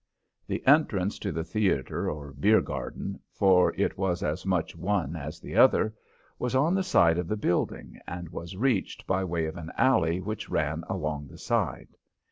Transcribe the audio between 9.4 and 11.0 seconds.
of an alley which ran